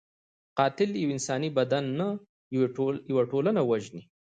قاتل 0.57 0.89
یو 1.01 1.09
انساني 1.15 1.49
بدن 1.57 1.85
نه، 1.99 2.07
یو 3.17 3.21
ټولنه 3.31 3.61
وژني 3.69 4.03